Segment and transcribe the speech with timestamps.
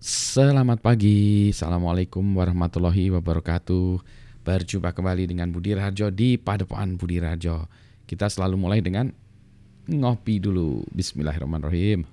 [0.00, 4.00] Selamat pagi, Assalamualaikum warahmatullahi wabarakatuh.
[4.40, 7.68] Berjumpa kembali dengan Budi Rajo di Padepokan Budi Rajo
[8.08, 9.12] Kita selalu mulai dengan
[9.84, 10.88] ngopi dulu.
[10.96, 12.08] Bismillahirrahmanirrahim.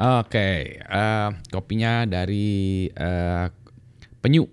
[0.00, 3.52] Oke, okay, uh, eh, kopinya dari uh,
[4.24, 4.48] penyu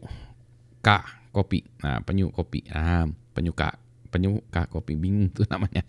[0.84, 0.90] K
[1.32, 1.64] kopi.
[1.88, 2.68] Nah, penyu kopi.
[2.68, 3.87] Nah, penyu K
[4.18, 5.86] penyuka kopi bingung tuh namanya.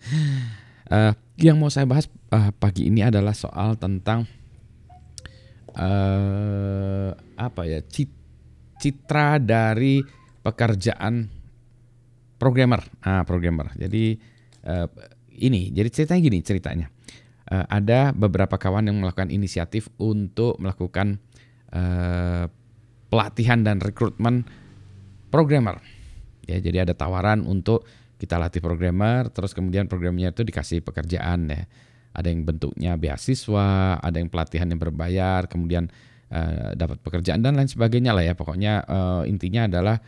[0.89, 4.29] Uh, yang mau saya bahas uh, pagi ini adalah soal tentang
[5.73, 7.81] uh, apa ya
[8.79, 10.01] citra dari
[10.45, 11.29] pekerjaan
[12.39, 12.81] programmer.
[13.03, 13.75] Ah, programmer.
[13.75, 14.15] Jadi
[14.63, 14.87] uh,
[15.35, 16.87] ini, jadi ceritanya gini ceritanya.
[17.49, 21.17] Uh, ada beberapa kawan yang melakukan inisiatif untuk melakukan
[21.73, 22.45] uh,
[23.09, 24.47] pelatihan dan rekrutmen
[25.33, 25.81] programmer.
[26.49, 27.85] Ya, jadi ada tawaran untuk
[28.19, 31.63] kita latih programmer, terus kemudian programnya itu dikasih pekerjaan ya.
[32.11, 35.87] Ada yang bentuknya beasiswa, ada yang pelatihan yang berbayar, kemudian
[36.29, 38.35] uh, dapat pekerjaan dan lain sebagainya lah ya.
[38.35, 40.03] Pokoknya uh, intinya adalah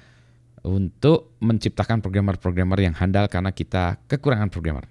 [0.62, 4.86] untuk menciptakan programmer-programmer yang handal karena kita kekurangan programmer.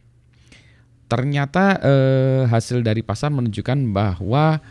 [1.11, 4.62] Ternyata uh, hasil dari pasar menunjukkan bahwa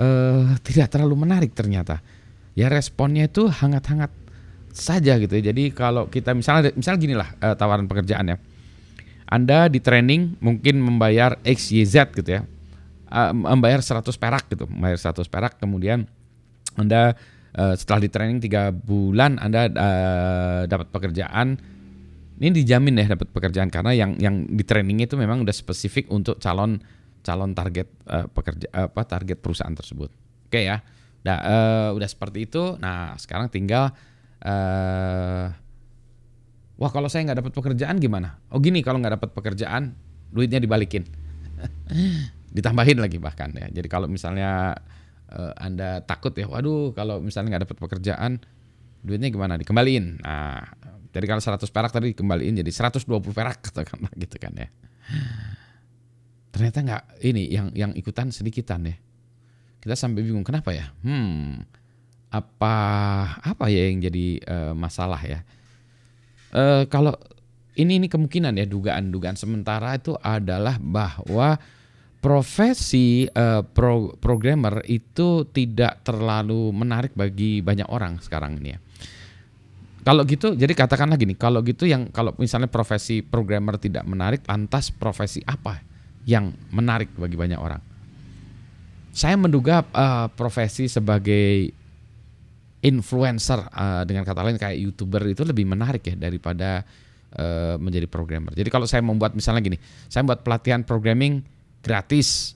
[0.00, 2.00] uh, tidak terlalu menarik ternyata.
[2.58, 4.10] Ya responnya itu hangat-hangat
[4.72, 5.52] saja gitu ya.
[5.52, 8.36] Jadi kalau kita misalnya misalnya gini lah uh, tawaran pekerjaan ya.
[9.28, 12.42] Anda di training mungkin membayar X, Y, Z gitu ya.
[13.08, 16.04] Uh, membayar 100 perak gitu, membayar 100 perak kemudian
[16.76, 17.16] Anda
[17.56, 21.56] uh, setelah di training 3 bulan Anda uh, dapat pekerjaan
[22.38, 26.38] ini dijamin ya dapat pekerjaan karena yang yang di training itu memang udah spesifik untuk
[26.38, 26.78] calon
[27.26, 30.12] calon target uh, pekerja apa target perusahaan tersebut.
[30.46, 30.78] Oke ya.
[31.26, 32.78] Nah, uh, udah seperti itu.
[32.78, 33.90] Nah, sekarang tinggal
[34.44, 35.46] uh,
[36.78, 38.38] wah kalau saya nggak dapat pekerjaan gimana?
[38.52, 39.96] Oh gini kalau nggak dapat pekerjaan
[40.30, 41.08] duitnya dibalikin,
[42.56, 43.66] ditambahin lagi bahkan ya.
[43.72, 44.76] Jadi kalau misalnya
[45.32, 48.42] uh, anda takut ya, waduh kalau misalnya nggak dapat pekerjaan
[49.02, 49.56] duitnya gimana?
[49.56, 50.22] Dikembaliin.
[50.22, 50.62] Nah,
[51.08, 54.68] jadi kalau 100 perak tadi dikembaliin jadi 120 perak katakanlah gitu kan ya.
[56.52, 58.96] Ternyata nggak ini yang yang ikutan sedikitan ya.
[59.78, 60.90] Kita sampai bingung kenapa ya?
[61.06, 61.62] Hmm,
[62.28, 62.76] apa
[63.40, 65.40] apa ya yang jadi uh, masalah ya?
[66.52, 67.16] Uh, kalau
[67.78, 71.56] ini ini kemungkinan ya dugaan-dugaan sementara itu adalah bahwa
[72.18, 78.78] profesi uh, pro, programmer itu tidak terlalu menarik bagi banyak orang sekarang ini ya.
[80.02, 84.88] Kalau gitu, jadi katakanlah gini, kalau gitu yang kalau misalnya profesi programmer tidak menarik, lantas
[84.88, 85.84] profesi apa
[86.24, 87.82] yang menarik bagi banyak orang?
[89.12, 91.76] Saya menduga uh, profesi sebagai
[92.78, 96.86] influencer uh, dengan kata lain kayak youtuber itu lebih menarik ya daripada
[97.34, 98.54] uh, menjadi programmer.
[98.54, 101.42] Jadi kalau saya membuat misalnya gini, saya membuat pelatihan programming
[101.82, 102.54] gratis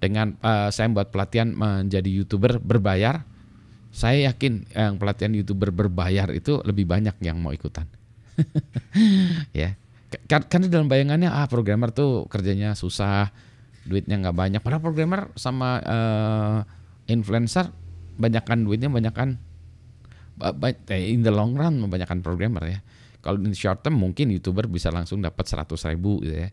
[0.00, 3.24] dengan uh, saya membuat pelatihan menjadi youtuber berbayar,
[3.92, 7.84] saya yakin yang pelatihan youtuber berbayar itu lebih banyak yang mau ikutan.
[9.56, 9.76] ya,
[10.26, 13.28] karena dalam bayangannya ah programmer tuh kerjanya susah,
[13.84, 14.60] duitnya nggak banyak.
[14.64, 16.58] Padahal programmer sama uh,
[17.08, 17.83] influencer
[18.16, 19.38] banyakkan duitnya banyakkan
[20.90, 22.78] in the long run membanyakkan programmer ya.
[23.24, 26.50] Kalau in short term mungkin youtuber bisa langsung dapat 100 ribu gitu ya.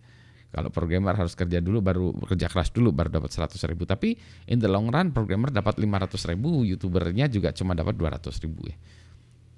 [0.52, 3.88] Kalau programmer harus kerja dulu baru kerja keras dulu baru dapat 100 ribu.
[3.88, 4.16] Tapi
[4.52, 8.76] in the long run programmer dapat 500 ribu, youtubernya juga cuma dapat 200 ribu ya.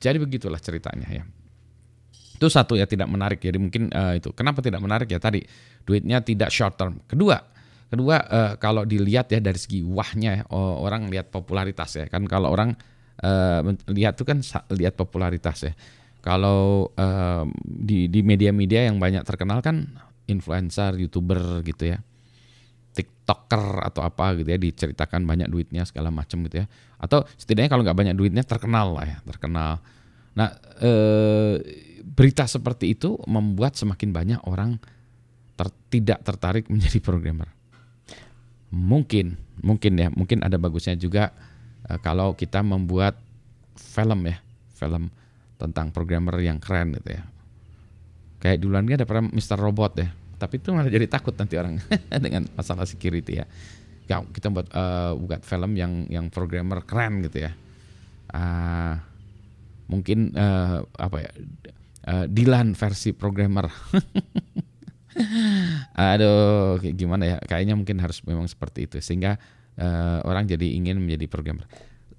[0.01, 1.23] Jadi begitulah ceritanya ya.
[2.37, 3.41] Itu satu ya tidak menarik.
[3.41, 4.33] Jadi mungkin uh, itu.
[4.33, 5.41] Kenapa tidak menarik ya tadi
[5.85, 7.01] duitnya tidak short term.
[7.05, 7.52] Kedua
[7.93, 12.49] Kedua uh, kalau dilihat ya dari segi wahnya ya, orang lihat popularitas ya kan kalau
[12.49, 12.73] orang
[13.21, 13.61] uh,
[13.93, 14.41] lihat tuh kan
[14.73, 15.77] lihat popularitas ya.
[16.25, 19.93] Kalau uh, di di media-media yang banyak terkenal kan
[20.25, 22.01] influencer, youtuber gitu ya.
[22.97, 26.67] TikToker atau apa gitu ya diceritakan banyak duitnya segala macam gitu ya.
[26.97, 29.77] Atau setidaknya kalau nggak banyak duitnya terkenal lah ya, terkenal.
[30.33, 30.49] Nah,
[30.81, 31.61] eh,
[32.01, 34.81] berita seperti itu membuat semakin banyak orang
[35.53, 37.53] ter, tidak tertarik menjadi programmer
[38.73, 40.09] mungkin mungkin ya.
[40.09, 41.29] Mungkin ada bagusnya juga
[41.85, 43.21] uh, kalau kita membuat
[43.77, 44.41] film ya.
[44.73, 45.13] Film
[45.61, 47.23] tentang programmer yang keren gitu ya.
[48.41, 49.55] Kayak duluan kan ada pernah Mr.
[49.61, 50.09] Robot ya.
[50.41, 51.77] Tapi itu malah jadi takut nanti orang
[52.25, 53.45] dengan masalah security ya.
[54.09, 57.55] Ya kita buat uh, buat film yang yang programmer keren gitu ya.
[58.33, 58.97] Uh,
[59.87, 61.31] mungkin uh, apa ya
[62.09, 63.69] uh, Dylan versi programmer
[66.13, 67.37] Aduh, gimana ya?
[67.43, 69.37] Kayaknya mungkin harus memang seperti itu sehingga
[69.77, 71.65] uh, orang jadi ingin menjadi programmer.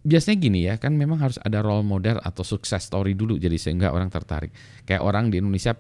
[0.05, 3.91] Biasanya gini ya, kan memang harus ada role model atau sukses story dulu jadi sehingga
[3.91, 4.53] orang tertarik.
[4.85, 5.73] Kayak orang di Indonesia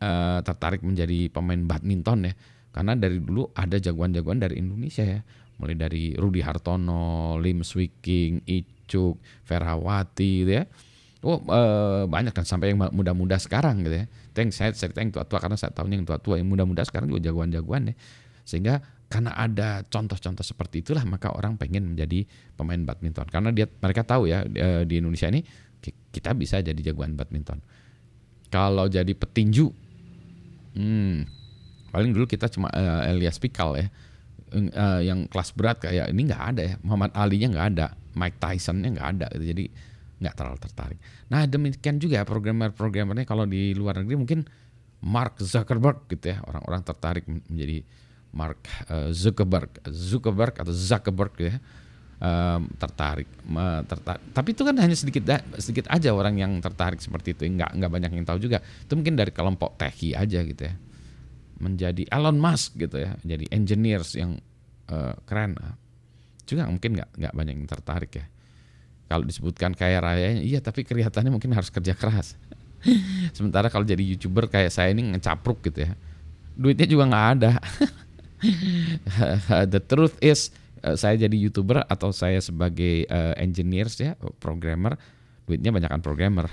[0.00, 2.34] uh, tertarik menjadi pemain badminton ya
[2.76, 5.24] karena dari dulu ada jagoan-jagoan dari Indonesia ya
[5.56, 9.16] mulai dari Rudi Hartono, Lim Swiking, Icuk,
[9.48, 10.68] Ferawati gitu ya.
[11.26, 14.06] Oh uh, banyak dan sampai yang muda-muda sekarang gitu ya.
[14.38, 17.90] Yang saya cerita yang tua-tua karena saya tahu yang tua-tua yang muda-muda sekarang juga jagoan-jagoan
[17.90, 17.94] ya.
[18.46, 18.78] Sehingga
[19.10, 22.26] karena ada contoh-contoh seperti itulah maka orang pengen menjadi
[22.58, 24.42] pemain badminton karena dia mereka tahu ya
[24.82, 25.46] di Indonesia ini
[26.10, 27.60] kita bisa jadi jagoan badminton.
[28.46, 29.68] Kalau jadi petinju,
[30.78, 31.16] hmm,
[31.90, 33.86] paling dulu kita cuma uh, Elias Pikal ya,
[34.54, 38.94] uh, yang kelas berat kayak ini nggak ada ya, Muhammad Ali-nya nggak ada, Mike Tyson-nya
[38.96, 39.44] nggak ada, gitu.
[39.52, 39.64] jadi
[40.16, 40.98] nggak terlalu tertarik.
[41.28, 44.40] Nah demikian juga programmer-programmernya kalau di luar negeri mungkin
[45.04, 47.84] Mark Zuckerberg gitu ya, orang-orang tertarik menjadi
[48.32, 51.58] Mark uh, Zuckerberg, Zuckerberg atau Zuckerberg gitu ya
[52.20, 53.28] um, tertarik,
[53.88, 54.22] tertarik.
[54.32, 55.24] Tapi itu kan hanya sedikit
[55.60, 57.42] sedikit aja orang yang tertarik seperti itu.
[57.48, 58.58] Nggak nggak banyak yang tahu juga.
[58.60, 60.74] Itu mungkin dari kelompok techie aja gitu ya.
[61.56, 64.36] Menjadi Elon Musk gitu ya, jadi engineers yang
[64.92, 65.56] uh, keren.
[66.44, 68.26] Juga mungkin nggak nggak banyak yang tertarik ya.
[69.06, 72.34] Kalau disebutkan kaya raya, iya tapi kelihatannya mungkin harus kerja keras.
[73.36, 75.92] Sementara kalau jadi youtuber kayak saya ini ngecapruk gitu ya,
[76.58, 77.52] duitnya juga nggak ada.
[79.72, 80.50] The truth is
[80.86, 84.94] Eh, saya jadi youtuber atau saya sebagai uh, engineers ya programmer
[85.48, 86.46] duitnya banyakkan programmer.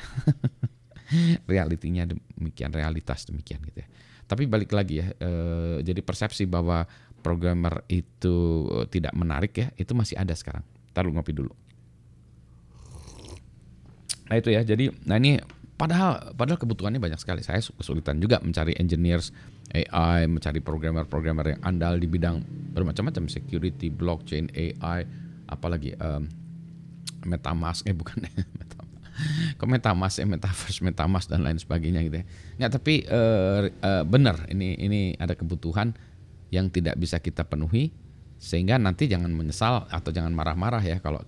[1.52, 3.88] Realitinya demikian realitas demikian gitu ya.
[4.26, 6.90] Tapi balik lagi ya uh, jadi persepsi bahwa
[7.22, 10.66] programmer itu tidak menarik ya itu masih ada sekarang.
[10.98, 11.54] Taruh ngopi dulu
[14.34, 14.66] nah itu ya.
[14.66, 15.38] Jadi nah ini
[15.78, 17.46] padahal padahal kebutuhannya banyak sekali.
[17.46, 19.30] Saya kesulitan juga mencari engineers
[19.70, 22.42] AI, mencari programmer-programmer yang andal di bidang
[22.74, 23.30] bermacam-macam.
[23.30, 25.06] Security, blockchain, AI,
[25.46, 26.26] apalagi um,
[27.30, 28.26] MetaMask eh bukan
[29.62, 30.26] Kok MetaMask ya?
[30.26, 32.26] Metaverse, MetaMask dan lain sebagainya gitu ya.
[32.58, 34.50] Nggak, tapi uh, uh, benar.
[34.50, 35.94] Ini ini ada kebutuhan
[36.50, 37.94] yang tidak bisa kita penuhi
[38.42, 41.24] sehingga nanti jangan menyesal atau jangan marah-marah ya kalau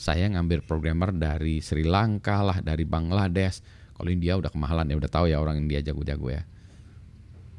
[0.00, 3.60] saya ngambil programmer dari Sri Lanka lah, dari Bangladesh.
[3.92, 6.42] Kalau India udah kemahalan ya, udah tahu ya orang India jago-jago ya.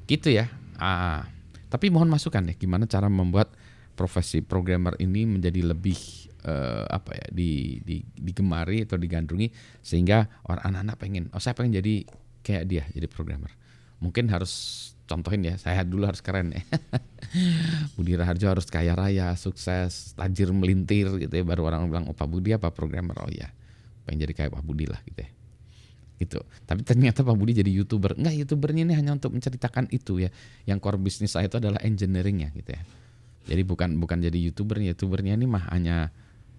[0.10, 0.50] Gitu ya.
[0.82, 1.30] Ah,
[1.70, 3.54] tapi mohon masukan ya gimana cara membuat
[3.94, 5.96] profesi programmer ini menjadi lebih
[6.44, 9.54] uh, apa ya di, di digemari atau digandrungi
[9.86, 12.10] sehingga orang anak-anak pengen oh saya pengen jadi
[12.42, 13.54] kayak dia jadi programmer.
[14.02, 16.62] Mungkin harus contohin ya, saya dulu harus keren ya.
[17.96, 22.28] Budi Raharjo harus kaya raya, sukses, tajir melintir gitu ya baru orang bilang oh Pak
[22.28, 23.48] Budi apa programmer oh ya
[24.04, 25.32] pengen jadi kayak Pak Budi lah gitu ya
[26.22, 26.40] gitu.
[26.70, 28.14] Tapi ternyata Pak Budi jadi youtuber.
[28.14, 30.30] Enggak, youtubernya ini hanya untuk menceritakan itu ya.
[30.70, 32.82] Yang core bisnis saya itu adalah engineeringnya gitu ya.
[33.50, 36.14] Jadi bukan bukan jadi youtubernya, youtubernya ini mah hanya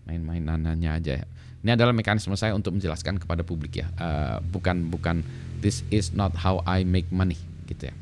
[0.07, 1.27] main-mainannya aja ya.
[1.63, 3.87] Ini adalah mekanisme saya untuk menjelaskan kepada publik ya.
[3.95, 5.23] Uh, bukan bukan
[5.63, 7.39] this is not how I make money
[7.71, 7.95] gitu ya.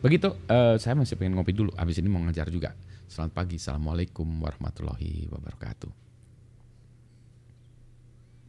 [0.00, 1.72] Begitu, uh, saya masih pengen ngopi dulu.
[1.76, 2.76] Habis ini mau ngajar juga.
[3.08, 6.09] Selamat pagi, assalamualaikum warahmatullahi wabarakatuh.